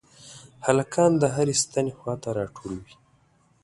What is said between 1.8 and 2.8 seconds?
خواته راټول